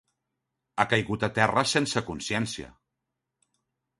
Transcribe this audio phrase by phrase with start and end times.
[0.77, 2.73] Ha caigut a terra sense consciència.